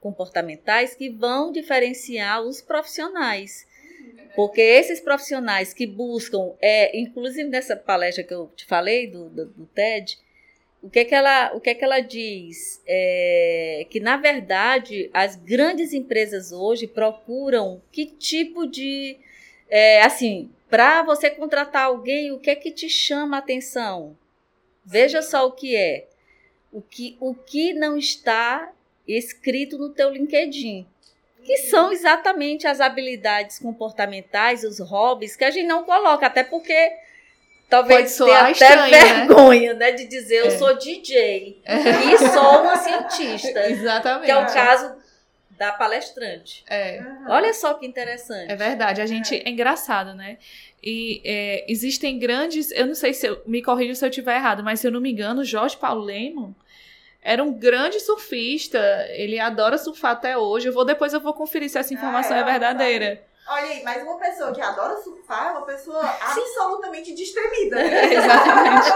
[0.00, 3.66] comportamentais que vão diferenciar os profissionais.
[4.34, 9.46] Porque esses profissionais que buscam, é, inclusive nessa palestra que eu te falei do, do,
[9.46, 10.18] do TED,
[10.80, 12.80] o que, é que ela, o que, é que ela diz?
[12.86, 19.16] É, que, na verdade, as grandes empresas hoje procuram que tipo de.
[19.68, 24.16] é, assim, para você contratar alguém, o que é que te chama a atenção?
[24.84, 26.06] Veja só o que é.
[26.70, 28.72] O que, o que não está
[29.16, 30.86] escrito no teu LinkedIn.
[31.44, 36.74] Que são exatamente as habilidades comportamentais, os hobbies, que a gente não coloca, até porque
[36.74, 39.00] Pode talvez tenha até estranho, né?
[39.26, 39.92] vergonha né?
[39.92, 40.50] de dizer eu É.
[40.58, 44.26] sou DJ e sou uma cientista, Exatamente.
[44.26, 44.94] que é o caso
[45.50, 46.64] da palestrante.
[46.68, 47.02] É.
[47.28, 48.52] Olha só que interessante.
[48.52, 50.38] É verdade, a gente é engraçado, né?
[50.82, 52.70] E é, existem grandes.
[52.70, 53.42] Eu não sei se eu.
[53.46, 56.54] Me corrija se eu estiver errado, mas se eu não me engano, Jorge Paulo Lemo
[57.30, 58.78] era um grande surfista.
[59.10, 60.68] Ele adora surfar até hoje.
[60.68, 63.22] Eu vou depois eu vou conferir se essa informação Ah, é é, verdadeira.
[63.50, 67.76] Olha aí, mas uma pessoa que adora surfar é uma pessoa absolutamente destemida.
[67.76, 68.12] né?
[68.14, 68.88] Exatamente.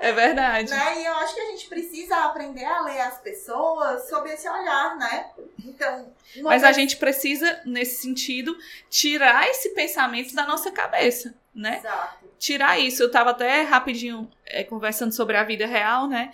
[0.00, 0.70] É verdade.
[0.70, 1.00] Né?
[1.00, 4.96] E eu acho que a gente precisa aprender a ler as pessoas sob esse olhar,
[4.96, 5.26] né?
[5.64, 6.10] Então,
[6.42, 8.56] Mas a pessoa- gente precisa, nesse sentido,
[8.88, 11.76] tirar esse pensamento da nossa cabeça, né?
[11.78, 12.22] Exato.
[12.38, 13.02] tirar isso.
[13.02, 16.32] Eu tava até rapidinho é, conversando sobre a vida real, né?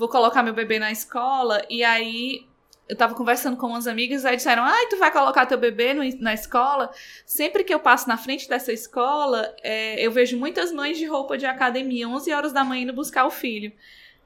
[0.00, 2.46] Vou colocar meu bebê na escola e aí
[2.88, 6.02] eu tava conversando com umas amigas, aí disseram: Ai, tu vai colocar teu bebê no-
[6.22, 6.90] na escola?
[7.26, 11.36] Sempre que eu passo na frente dessa escola, é, eu vejo muitas mães de roupa
[11.36, 13.70] de academia, 11 horas da manhã, indo buscar o filho.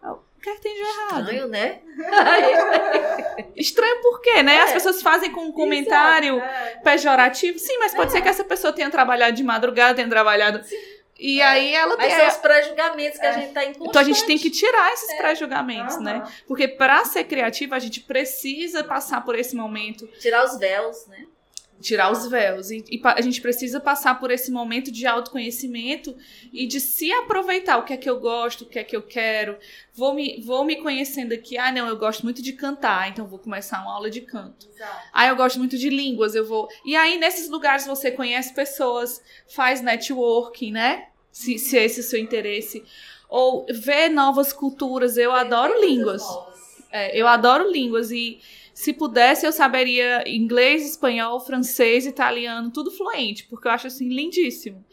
[0.00, 1.20] O que é que tem de errado?
[1.22, 1.80] Estranho, né?
[3.56, 4.60] Estranho por quê, né?
[4.60, 4.74] As É.
[4.74, 6.80] pessoas fazem com um comentário É.
[6.84, 7.58] pejorativo.
[7.58, 10.60] Sim, mas pode ser que essa pessoa tenha trabalhado de madrugada, tenha trabalhado.
[11.26, 12.16] E aí ela Mas tem.
[12.18, 13.32] são os pré-julgamentos que a É.
[13.40, 16.16] gente tá em Então a gente tem que tirar esses pré-julgamentos, né?
[16.16, 16.32] Aham.
[16.46, 21.26] Porque para ser criativa a gente precisa passar por esse momento, tirar os véus, né?
[21.80, 26.16] tirar os véus e, e a gente precisa passar por esse momento de autoconhecimento
[26.52, 29.02] e de se aproveitar o que é que eu gosto, o que é que eu
[29.02, 29.58] quero.
[29.92, 31.58] Vou me, vou me conhecendo aqui.
[31.58, 34.66] Ah, não, eu gosto muito de cantar, então vou começar uma aula de canto.
[34.74, 35.08] Exato.
[35.12, 36.68] Ah, eu gosto muito de línguas, eu vou.
[36.84, 41.08] E aí, nesses lugares, você conhece pessoas, faz networking, né?
[41.34, 42.84] Se, se esse é o seu interesse.
[43.28, 45.16] Ou vê novas culturas.
[45.16, 46.22] Eu adoro línguas.
[46.92, 48.12] É, eu adoro línguas.
[48.12, 48.40] E
[48.72, 54.84] se pudesse, eu saberia inglês, espanhol, francês, italiano, tudo fluente, porque eu acho assim lindíssimo.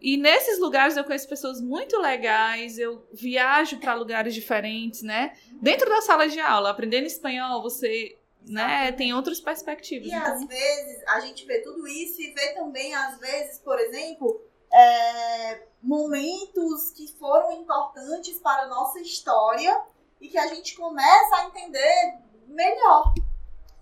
[0.00, 5.36] E nesses lugares eu conheço pessoas muito legais, eu viajo para lugares diferentes, né?
[5.60, 8.16] Dentro da sala de aula, aprendendo espanhol, você
[8.48, 10.06] né, tem outras perspectivas.
[10.06, 13.78] E Então, às vezes a gente vê tudo isso e vê também, às vezes, por
[13.78, 14.40] exemplo,
[14.72, 19.82] é, momentos que foram importantes para a nossa história
[20.20, 23.14] e que a gente começa a entender melhor.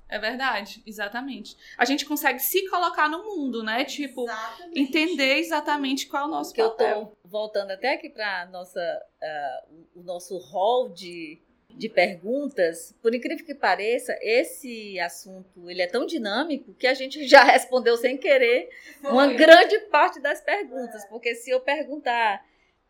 [0.08, 1.54] É verdade, exatamente.
[1.76, 3.84] A gente consegue se colocar no mundo, né?
[3.84, 4.80] Tipo, Exatamente.
[4.80, 7.12] entender exatamente qual é o nosso que eu papel.
[7.22, 8.80] tô voltando até aqui para nossa
[9.22, 11.42] ah, o nosso hall de,
[11.74, 17.26] de perguntas, por incrível que pareça, esse assunto ele é tão dinâmico que a gente
[17.28, 18.68] já respondeu sem querer
[19.02, 22.44] uma grande parte das perguntas, porque se eu perguntar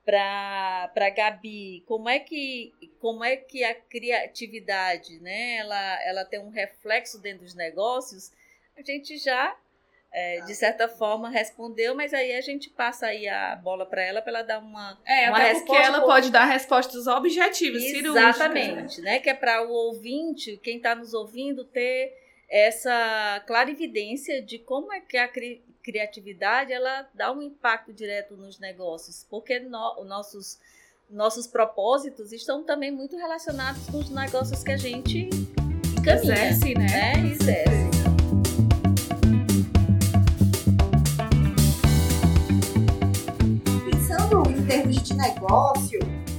[0.04, 6.40] para para Gabi como é que como é que a criatividade, né, ela ela tem
[6.40, 8.32] um reflexo dentro dos negócios,
[8.74, 9.54] a gente já
[10.12, 14.22] é, de certa forma respondeu, mas aí a gente passa aí a bola para ela
[14.22, 16.14] para ela dar uma É, uma até porque resposta ela boa.
[16.14, 17.88] pode dar respostas objetivas, né?
[17.98, 19.18] Exatamente, né?
[19.18, 22.12] Que é para o ouvinte, quem está nos ouvindo, ter
[22.48, 28.58] essa clarividência de como é que a cri- criatividade ela dá um impacto direto nos
[28.58, 30.58] negócios, porque no- nossos
[31.10, 35.28] nossos propósitos estão também muito relacionados com os negócios que a gente
[35.98, 36.86] encaminha, Exerce, né?
[36.86, 37.12] né?
[37.32, 37.97] Exerce.
[45.18, 45.98] Negócio,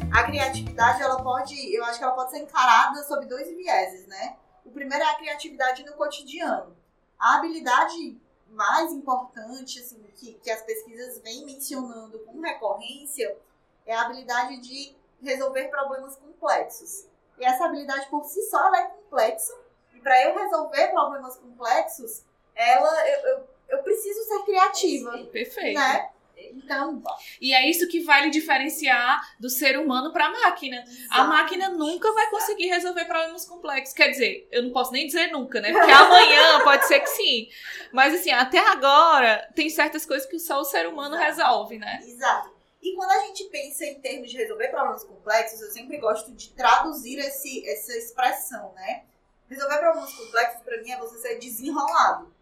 [0.09, 4.37] a criatividade ela pode, eu acho que ela pode ser encarada sob dois vieses, né?
[4.63, 6.75] O primeiro é a criatividade no cotidiano.
[7.19, 13.37] A habilidade mais importante, assim, que, que as pesquisas vêm mencionando com recorrência
[13.85, 17.05] é a habilidade de resolver problemas complexos.
[17.37, 19.57] E essa habilidade por si só ela é complexa.
[19.93, 22.23] E para eu resolver problemas complexos,
[22.55, 25.77] ela eu, eu, eu preciso ser criativa, Perfeito.
[25.77, 26.11] né?
[26.53, 27.01] Então,
[27.41, 30.83] E é isso que vai lhe diferenciar do ser humano para a máquina.
[31.09, 33.95] A máquina nunca vai conseguir resolver problemas complexos.
[33.95, 35.71] Quer dizer, eu não posso nem dizer nunca, né?
[35.71, 37.49] Porque amanhã pode ser que sim.
[37.91, 41.29] Mas assim, até agora tem certas coisas que só o ser humano Exato.
[41.29, 41.99] resolve, né?
[42.03, 42.59] Exato.
[42.81, 46.49] E quando a gente pensa em termos de resolver problemas complexos, eu sempre gosto de
[46.51, 49.03] traduzir esse, essa expressão, né?
[49.49, 52.33] Resolver problemas complexos, pra mim, é você ser desenrolado.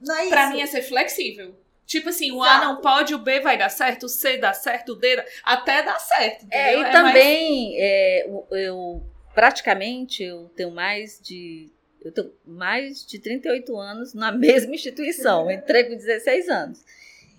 [0.00, 0.30] Não é isso?
[0.30, 1.56] Pra mim é ser flexível.
[1.92, 2.64] Tipo assim, o A Exato.
[2.64, 5.24] não pode, o B vai dar certo, o C dá certo, o D dá...
[5.44, 6.46] até dá certo.
[6.50, 9.02] É, e mais- também é, o- eu
[9.34, 11.70] praticamente eu tenho mais de
[12.02, 16.82] eu tenho mais de 38 anos na mesma instituição, entrei com 16 anos.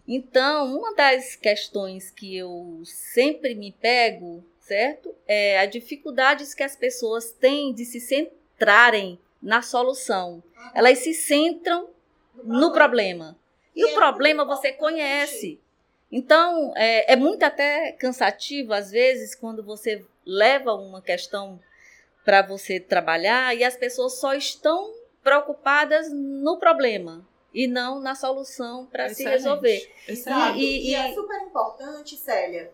[0.08, 5.16] Então, uma das questões que eu sempre me pego, certo?
[5.28, 10.44] É as dificuldades que as pessoas têm de se centrarem na solução.
[10.76, 11.90] Elas se centram
[12.44, 13.36] no problema.
[13.76, 15.60] E E o é problema muito você conhece.
[16.12, 21.60] Então, é, é muito até cansativo, às vezes, quando você leva uma questão
[22.24, 28.86] para você trabalhar e as pessoas só estão preocupadas no problema e não na solução
[28.86, 29.92] para se resolver.
[30.08, 30.58] Exato.
[30.58, 32.72] E- E, e- é super importante, Célia.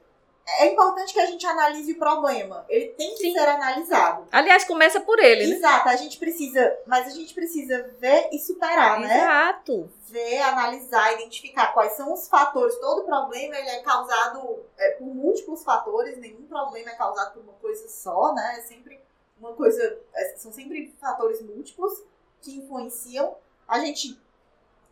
[0.57, 2.65] É importante que a gente analise o problema.
[2.67, 3.33] Ele tem que Sim.
[3.33, 4.27] ser analisado.
[4.31, 5.55] Aliás, começa por ele, né?
[5.55, 9.17] Exato, a gente precisa, mas a gente precisa ver e superar, né?
[9.17, 9.89] Exato.
[10.07, 12.75] ver, analisar, identificar quais são os fatores.
[12.77, 17.53] Todo problema ele é causado é, por múltiplos fatores, nenhum problema é causado por uma
[17.53, 18.55] coisa só, né?
[18.57, 18.99] É sempre
[19.39, 22.03] uma coisa, é, são sempre fatores múltiplos
[22.41, 23.35] que influenciam.
[23.67, 24.19] A gente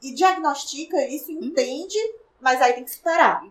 [0.02, 1.98] e diagnostica isso, entende,
[2.40, 3.44] mas aí tem que superar.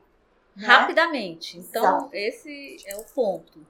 [0.57, 0.67] Né?
[0.67, 1.59] Rapidamente.
[1.59, 2.11] Então, Exato.
[2.13, 3.67] esse é o ponto.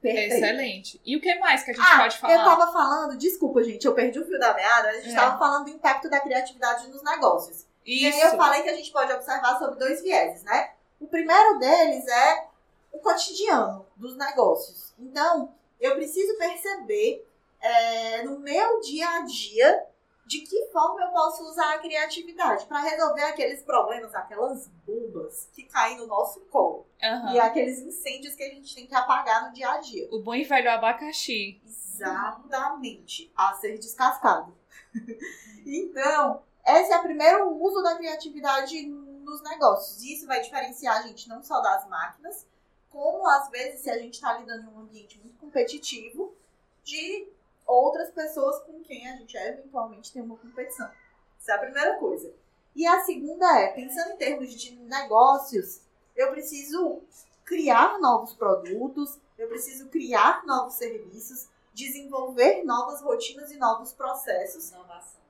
[0.00, 0.34] Perfeito.
[0.34, 1.00] Excelente.
[1.04, 2.34] E o que mais que a gente Ah, pode falar?
[2.34, 4.88] eu tava falando, desculpa, gente, eu perdi o fio da meada.
[4.88, 5.14] A gente É.
[5.14, 7.64] tava falando do impacto da criatividade nos negócios.
[7.86, 8.16] E Isso.
[8.16, 10.72] aí eu falei que a gente pode observar sobre dois vieses, né?
[11.00, 12.46] O primeiro deles é
[12.92, 14.92] o cotidiano dos negócios.
[14.98, 17.26] Então, eu preciso perceber
[17.60, 19.84] é, no meu dia a dia
[20.32, 25.64] de que forma eu posso usar a criatividade para resolver aqueles problemas, aquelas bombas que
[25.64, 26.86] caem no nosso colo.
[27.02, 27.34] Aham.
[27.34, 30.08] E aqueles incêndios que a gente tem que apagar no dia a dia.
[30.10, 31.60] O bom e velho abacaxi.
[31.66, 33.30] Exatamente.
[33.36, 34.56] A ser descascado.
[35.66, 40.02] então, esse é o primeiro uso da criatividade nos negócios.
[40.02, 42.46] E isso vai diferenciar a gente não só das máquinas,
[42.88, 46.34] como às vezes, se a gente está lidando em um ambiente muito competitivo,
[46.82, 47.28] de
[47.66, 50.90] outras pessoas com quem a gente eventualmente tem uma competição.
[51.38, 52.32] Essa é a primeira coisa.
[52.74, 55.82] E a segunda é, pensando em termos de negócios,
[56.16, 57.02] eu preciso
[57.44, 65.20] criar novos produtos, eu preciso criar novos serviços, desenvolver novas rotinas e novos processos, Inovação.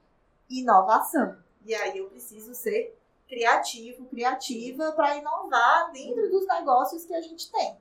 [0.50, 1.36] inovação.
[1.64, 2.96] E aí eu preciso ser
[3.28, 7.76] criativo, criativa para inovar dentro dos negócios que a gente tem.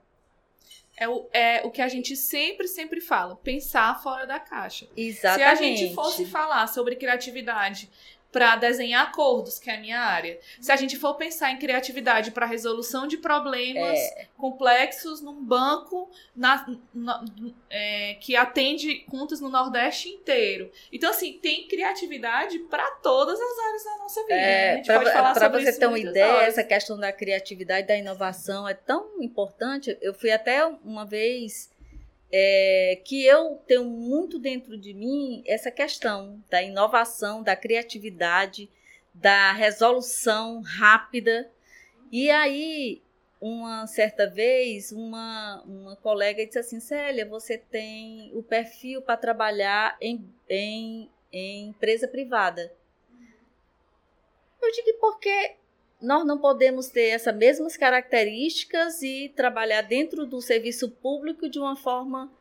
[0.97, 3.35] É o, é o que a gente sempre, sempre fala.
[3.35, 4.87] Pensar fora da caixa.
[4.95, 5.57] Exatamente.
[5.57, 7.89] Se a gente fosse falar sobre criatividade
[8.31, 10.39] para desenhar acordos, que é a minha área.
[10.59, 14.27] Se a gente for pensar em criatividade para resolução de problemas É.
[14.37, 17.25] complexos num banco na- na-
[17.69, 20.71] é, que atende contas no Nordeste inteiro.
[20.91, 24.33] Então, assim, tem criatividade para todas as áreas da nossa vida.
[24.33, 26.47] A É, gente pode falar para você ter uma ideia, horas.
[26.49, 29.97] essa questão da criatividade, da inovação é tão importante.
[30.01, 31.69] Eu fui até uma vez
[32.31, 38.69] é, que eu tenho muito dentro de mim essa questão da inovação, da criatividade,
[39.13, 41.51] da resolução rápida.
[42.11, 43.01] E aí,
[43.39, 49.97] uma certa vez, uma, uma colega disse assim: Célia, você tem o perfil para trabalhar
[49.99, 52.73] em, em, em empresa privada.
[54.61, 55.55] Eu digo porque
[56.01, 61.75] nós não podemos ter essas mesmas características e trabalhar dentro do serviço público de uma
[61.75, 62.31] forma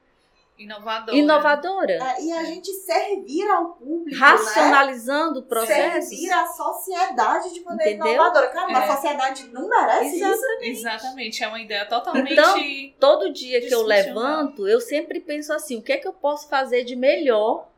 [0.58, 1.16] Inovadora.
[1.16, 4.16] inovadora, É, e a gente servir ao público, né?
[4.18, 6.10] racionalizando processos.
[6.10, 8.12] Servir a sociedade de maneira Entendeu?
[8.12, 8.48] inovadora.
[8.48, 8.76] Cara, É.
[8.76, 10.24] a sociedade não merece isso.
[10.26, 10.68] Exatamente.
[10.70, 12.32] Exatamente, é uma ideia totalmente.
[12.32, 12.56] Então,
[13.00, 16.46] Todo dia que eu levanto, eu sempre penso assim: o que é que eu posso
[16.48, 17.69] fazer de melhor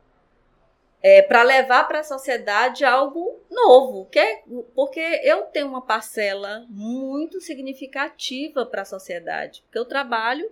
[1.03, 4.05] é, para levar para a sociedade algo novo?
[4.05, 4.41] Que é-
[4.73, 10.49] porque eu tenho uma parcela muito significativa para a sociedade, porque eu trabalho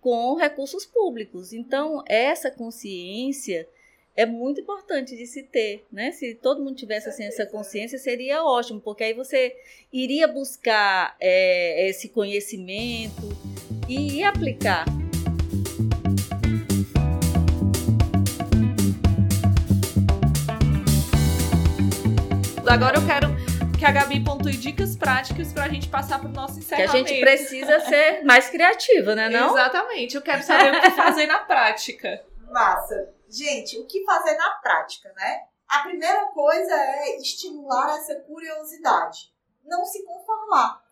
[0.00, 1.52] com recursos públicos.
[1.52, 3.68] Então, essa consciência
[4.16, 6.10] é muito importante de se ter, né?
[6.10, 9.54] Se todo mundo tivesse assim, essa consciência, seria ótimo, porque aí você
[9.92, 13.28] iria buscar é, esse conhecimento
[13.88, 14.86] e ia aplicar.
[22.68, 23.28] Agora eu quero
[23.78, 27.08] que a Gabi pontue dicas práticas pra gente passar pro nosso Que a encerramento.
[27.08, 29.28] gente precisa ser mais criativa, né?
[29.28, 29.50] Não?
[29.50, 32.24] Exatamente, eu quero saber o que fazer na prática.
[32.50, 33.14] Massa.
[33.28, 35.44] Gente, o que fazer na prática, né?
[35.68, 39.32] A primeira coisa é estimular essa curiosidade.
[39.64, 40.82] Não se conformar.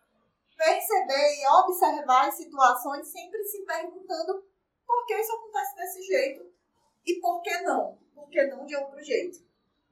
[0.57, 4.43] Perceber e observar as situações sempre se perguntando
[4.85, 6.45] por que isso acontece desse jeito
[7.05, 7.97] e por que não?
[8.13, 9.39] Por que não de outro jeito?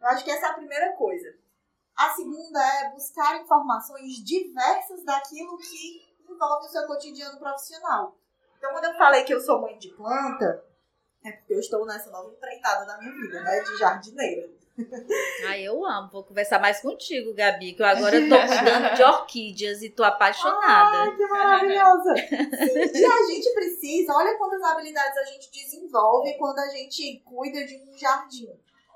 [0.02, 1.43] Eu acho que essa é a primeira coisa.
[1.98, 8.18] A segunda é buscar informações diversas daquilo que envolve o seu cotidiano profissional.
[8.58, 10.64] Então, quando eu falei que eu sou mãe de planta,
[11.24, 13.60] é porque eu estou nessa nova empreitada da minha vida, né?
[13.62, 14.50] De jardineira.
[15.48, 16.10] Ai, eu amo.
[16.10, 20.98] Vou conversar mais contigo, Gabi, que eu agora tô cuidando de orquídeas e tô apaixonada.
[20.98, 22.16] Ai, que maravilhosa!
[22.16, 27.64] Sim, e a gente precisa, olha quantas habilidades a gente desenvolve quando a gente cuida
[27.66, 28.50] de um jardim.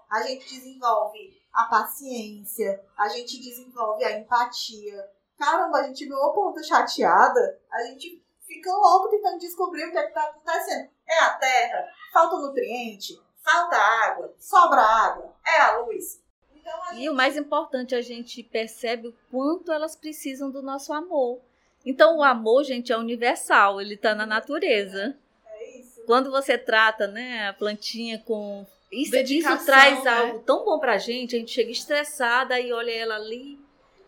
[0.10, 5.10] A gente desenvolve a paciência, a gente desenvolve a empatia.
[5.36, 9.98] Caramba, a gente viu uma ponta chateada, a gente fica louco tentando descobrir o que
[9.98, 10.88] é que tá acontecendo.
[11.08, 16.22] É a terra, falta nutriente, falta água, sobra água, é a luz.
[16.54, 20.94] Então a E o mais importante, a gente percebe o quanto elas precisam do nosso
[20.94, 21.42] amor.
[21.84, 25.18] Então, o amor, gente, é universal, ele tá na natureza.
[25.48, 26.04] é isso.
[26.06, 28.64] Quando você trata, né, a plantinha com.
[28.92, 30.12] Isso, isso traz né?
[30.12, 33.60] algo tão bom pra gente, a gente chega estressada e olha ela ali.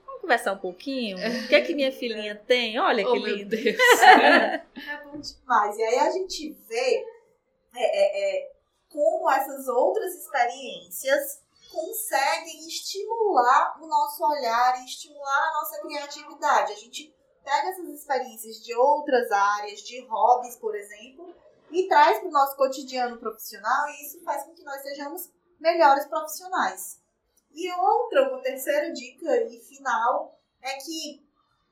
[0.05, 1.17] Vamos conversar um pouquinho?
[1.17, 2.79] O que é que minha filhinha tem?
[2.79, 3.49] Olha oh, que meu lindo.
[3.49, 3.77] Deus.
[4.79, 5.77] É bom demais.
[5.77, 7.05] E aí a gente vê
[7.75, 8.51] é, é, é,
[8.87, 16.71] como essas outras experiências conseguem estimular o nosso olhar e estimular a nossa criatividade.
[16.71, 17.13] A gente
[17.43, 21.33] pega essas experiências de outras áreas, de hobbies, por exemplo,
[21.71, 26.05] e traz para o nosso cotidiano profissional e isso faz com que nós sejamos melhores
[26.05, 26.99] profissionais.
[27.51, 31.25] E outra, uma terceira dica e final é que,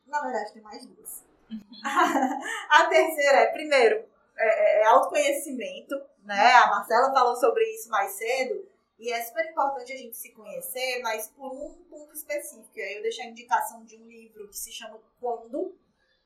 [0.05, 1.23] na verdade, tem mais duas.
[2.69, 4.05] A terceira é, primeiro,
[4.37, 6.53] é, é autoconhecimento, né?
[6.55, 8.67] A Marcela falou sobre isso mais cedo,
[8.99, 12.79] e é super importante a gente se conhecer, mas por um ponto específico.
[12.79, 15.77] Eu deixo a indicação de um livro que se chama Quando,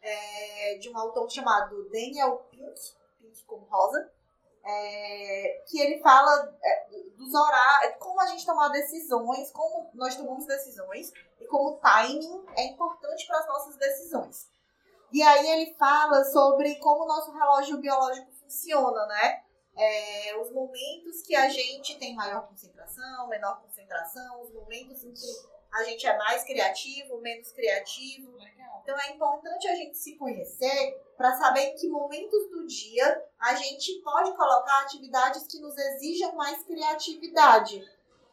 [0.01, 2.79] é, de um autor chamado Daniel Pink,
[3.21, 4.11] Pink como rosa,
[4.63, 10.45] é, que ele fala é, dos horários, como a gente tomar decisões, como nós tomamos
[10.45, 14.49] decisões, e como o timing é importante para as nossas decisões.
[15.11, 19.43] E aí ele fala sobre como o nosso relógio biológico funciona, né?
[19.75, 25.60] É, os momentos que a gente tem maior concentração, menor concentração, os momentos em que
[25.71, 28.37] a gente é mais criativo, menos criativo.
[28.83, 33.55] Então é importante a gente se conhecer para saber em que momentos do dia a
[33.55, 37.79] gente pode colocar atividades que nos exijam mais criatividade.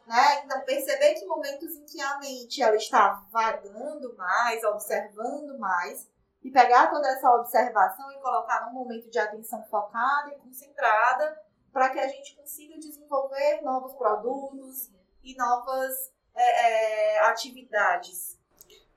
[0.07, 0.43] Né?
[0.43, 6.09] Então perceber que momentos em que a mente ela está vagando mais, observando mais,
[6.43, 11.39] e pegar toda essa observação e colocar num momento de atenção focada e concentrada
[11.71, 14.89] para que a gente consiga desenvolver novos produtos
[15.23, 16.11] e novas
[16.41, 18.37] é, é, atividades.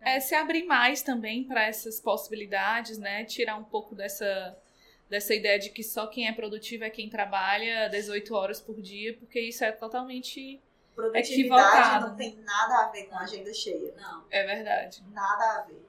[0.01, 3.25] É se abrir mais também para essas possibilidades, né?
[3.25, 4.59] Tirar um pouco dessa
[5.09, 9.15] dessa ideia de que só quem é produtivo é quem trabalha 18 horas por dia,
[9.19, 10.59] porque isso é totalmente
[10.95, 12.09] Produtividade Equivocado.
[12.09, 13.95] não tem nada a ver com agenda cheia.
[13.97, 14.27] Não.
[14.31, 15.03] é verdade.
[15.11, 15.83] Nada a ver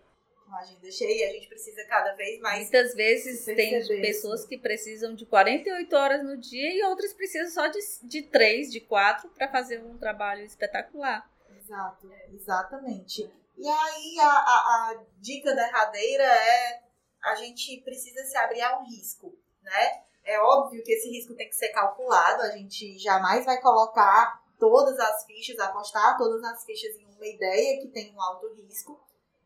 [0.45, 1.29] com agenda cheia.
[1.29, 2.61] A gente precisa cada vez mais.
[2.61, 7.67] Muitas vezes tem pessoas que precisam de 48 horas no dia e outras precisam só
[7.67, 11.29] de, de 3, de 4 para fazer um trabalho espetacular.
[11.63, 13.31] Exato, exatamente.
[13.57, 16.83] E aí a, a, a dica derradeira é
[17.23, 20.03] a gente precisa se abrir a um risco, né?
[20.25, 24.99] É óbvio que esse risco tem que ser calculado, a gente jamais vai colocar todas
[24.99, 28.99] as fichas, apostar todas as fichas em uma ideia que tem um alto risco,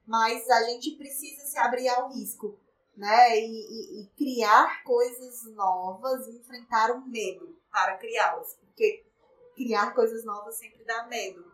[0.05, 2.57] mas a gente precisa se abrir ao risco,
[2.95, 3.37] né?
[3.37, 9.05] E, e- e criar coisas novas, enfrentar o medo para criá-las, porque
[9.55, 11.46] criar coisas novas sempre dá medo,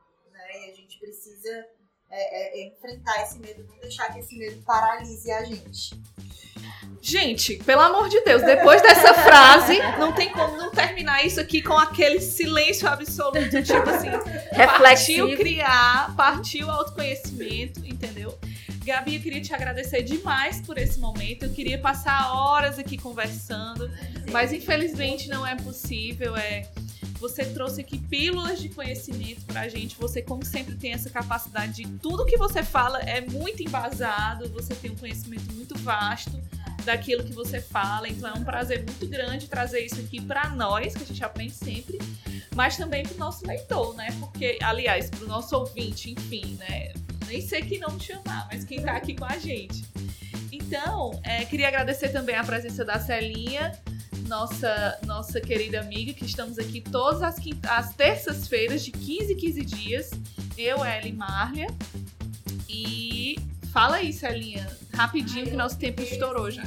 [0.44, 0.68] né?
[0.68, 1.66] E a gente precisa
[2.10, 6.00] é, é, é enfrentar esse medo, não deixar que esse medo paralise a gente.
[7.02, 11.62] Gente, pelo amor de Deus, depois dessa frase, não tem como não terminar isso aqui
[11.62, 15.36] com aquele silêncio absoluto, tipo assim, partiu Reflexivo.
[15.36, 18.38] criar, partiu autoconhecimento, entendeu?
[18.86, 21.44] Gabi, eu queria te agradecer demais por esse momento.
[21.44, 23.90] Eu queria passar horas aqui conversando,
[24.32, 26.36] mas infelizmente não é possível.
[26.36, 26.68] É,
[27.24, 29.96] você trouxe aqui pílulas de conhecimento pra gente.
[29.96, 34.50] Você, como sempre, tem essa capacidade de tudo que você fala é muito embasado.
[34.50, 36.38] Você tem um conhecimento muito vasto
[36.84, 38.10] daquilo que você fala.
[38.10, 41.54] Então é um prazer muito grande trazer isso aqui pra nós, que a gente aprende
[41.54, 41.98] sempre,
[42.54, 44.10] mas também pro nosso leitor, né?
[44.20, 46.92] Porque, aliás, pro nosso ouvinte, enfim, né?
[47.26, 49.86] Nem sei que não chamar, mas quem tá aqui com a gente.
[50.52, 53.72] Então, é, queria agradecer também a presença da Celinha,
[54.28, 57.36] nossa, nossa querida amiga, que estamos aqui todas as,
[57.70, 60.12] as terças-feiras, de 15 em 15 dias.
[60.58, 61.68] Eu, Ela e Marlia.
[62.70, 63.38] E
[63.72, 66.64] fala aí, Celinha, rapidinho, que nosso tempo estourou já.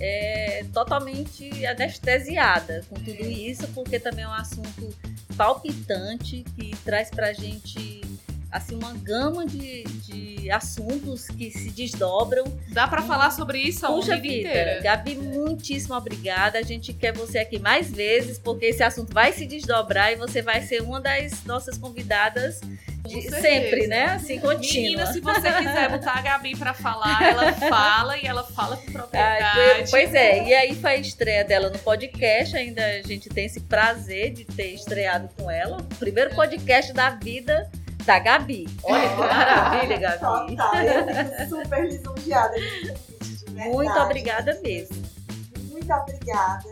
[0.00, 4.94] É totalmente anestesiada com tudo isso, porque também é um assunto
[5.36, 8.02] palpitante que traz pra gente
[8.50, 13.90] assim uma gama de, de assuntos que se desdobram Dá pra falar sobre isso a
[13.90, 14.80] Puxa vida inteira.
[14.82, 16.58] Gabi, muitíssimo obrigada.
[16.58, 20.42] A gente quer você aqui mais vezes, porque esse assunto vai se desdobrar e você
[20.42, 22.60] vai ser uma das nossas convidadas
[23.06, 24.06] de sempre, né?
[24.06, 24.82] Assim, contínua.
[25.04, 28.88] Menina, se você quiser botar a Gabi pra falar, ela fala e ela fala com
[28.88, 29.90] Ah, propriedade.
[29.90, 32.56] pois é, e aí foi a estreia dela no podcast.
[32.56, 35.76] Ainda a gente tem esse prazer de ter estreado com ela.
[35.78, 37.70] O primeiro podcast da vida
[38.04, 38.66] da Gabi.
[38.84, 40.18] Olha que maravilha, Gabi.
[40.56, 43.70] Total, eu fico super lisonjeada convite, de verdade.
[43.70, 45.02] Muito obrigada mesmo.
[45.70, 46.64] Muito obrigada.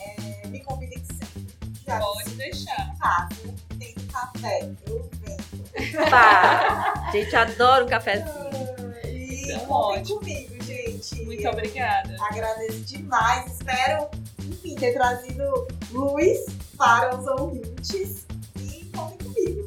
[0.00, 1.46] É, me convidem sempre.
[1.86, 2.94] Já Pode deixar.
[2.98, 3.54] faço.
[3.78, 6.10] Tem café, eu venho.
[6.10, 8.54] Pá, gente, adora um cafezinho.
[9.04, 10.18] E Então, contem ótimo.
[10.20, 11.24] comigo, gente.
[11.24, 12.16] Muito Eu obrigada.
[12.30, 13.52] Agradeço demais.
[13.52, 14.08] Espero,
[14.40, 16.38] enfim, ter trazido luz
[16.78, 18.24] para os ouvintes.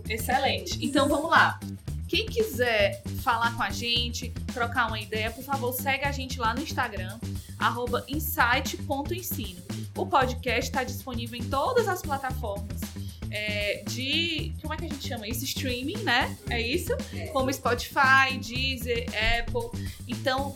[0.10, 0.84] Excelente.
[0.84, 1.60] Então vamos lá.
[2.08, 6.53] Quem quiser falar com a gente, trocar uma ideia, por favor, segue a gente lá
[6.53, 7.20] no Instagram,
[7.60, 9.62] arroba insight.ensino.
[9.95, 12.80] O podcast está disponível em todas as plataformas
[13.30, 14.53] é, de.
[14.62, 15.43] Como é que a gente chama isso?
[15.43, 16.38] Streaming, né?
[16.49, 16.91] É isso?
[17.34, 19.05] Como Spotify, Deezer,
[19.39, 19.82] Apple.
[20.08, 20.55] Então,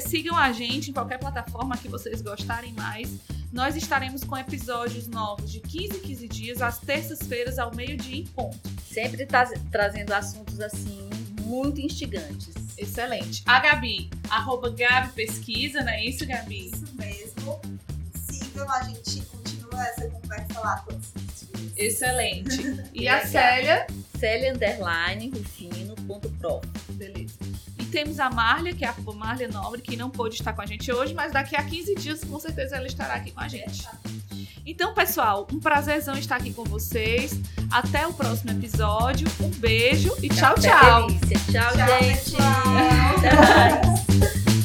[0.00, 3.18] sigam a gente em qualquer plataforma que vocês gostarem mais.
[3.56, 8.26] Nós estaremos com episódios novos de 15 em 15 dias, às terças-feiras, ao meio-dia em
[8.26, 8.58] ponto.
[8.86, 11.08] Sempre tra- trazendo assuntos assim
[11.40, 12.52] muito instigantes.
[12.76, 13.42] Excelente.
[13.46, 16.66] A Gabi, arroba Gabi Pesquisa, não é isso, Gabi?
[16.66, 17.58] Isso mesmo.
[18.30, 21.72] Sigam, a gente continua essa conversa lá todos os dias.
[21.78, 22.84] Excelente.
[22.92, 23.26] E a.
[23.26, 23.86] Célia?
[24.20, 26.60] Célia Underline Rufino ponto pro
[27.86, 30.92] temos a Marlia, que é a Marlia Nobre, que não pôde estar com a gente
[30.92, 33.86] hoje, mas daqui a 15 dias com certeza ela estará aqui com a gente.
[34.66, 37.38] Então, pessoal, um prazerzão estar aqui com vocês.
[37.70, 39.28] Até o próximo episódio.
[39.40, 41.06] Um beijo e tchau, tchau.
[41.52, 42.32] Tchau, tchau, gente.
[43.20, 44.55] Tchau.